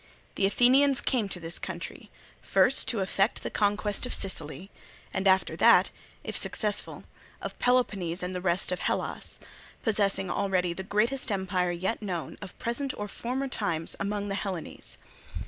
[0.33, 2.09] The Athenians came to this country
[2.41, 4.71] first to effect the conquest of Sicily,
[5.13, 5.91] and after that,
[6.23, 7.03] if successful,
[7.39, 9.37] of Peloponnese and the rest of Hellas,
[9.83, 14.97] possessing already the greatest empire yet known, of present or former times, among the Hellenes.